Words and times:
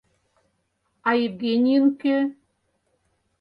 —А 1.07 1.09
Евгенийын 1.27 1.85
кӧ? 2.01 2.17